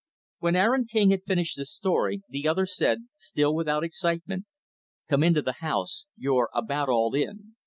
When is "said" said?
2.65-3.01